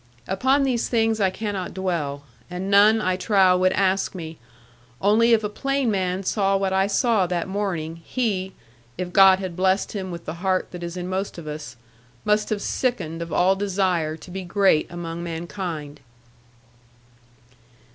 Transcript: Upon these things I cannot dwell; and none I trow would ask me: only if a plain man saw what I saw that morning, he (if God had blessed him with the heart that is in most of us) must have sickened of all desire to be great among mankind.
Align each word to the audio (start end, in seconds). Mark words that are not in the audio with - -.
Upon 0.27 0.63
these 0.63 0.89
things 0.89 1.21
I 1.21 1.29
cannot 1.29 1.75
dwell; 1.75 2.23
and 2.49 2.71
none 2.71 3.01
I 3.01 3.15
trow 3.15 3.55
would 3.59 3.71
ask 3.73 4.15
me: 4.15 4.39
only 4.99 5.31
if 5.31 5.43
a 5.43 5.47
plain 5.47 5.91
man 5.91 6.23
saw 6.23 6.57
what 6.57 6.73
I 6.73 6.87
saw 6.87 7.27
that 7.27 7.47
morning, 7.47 7.97
he 8.03 8.53
(if 8.97 9.13
God 9.13 9.37
had 9.37 9.55
blessed 9.55 9.91
him 9.91 10.09
with 10.09 10.25
the 10.25 10.33
heart 10.41 10.71
that 10.71 10.81
is 10.81 10.97
in 10.97 11.07
most 11.07 11.37
of 11.37 11.45
us) 11.45 11.75
must 12.25 12.49
have 12.49 12.63
sickened 12.63 13.21
of 13.21 13.31
all 13.31 13.55
desire 13.55 14.17
to 14.17 14.31
be 14.31 14.41
great 14.41 14.89
among 14.89 15.21
mankind. 15.21 15.99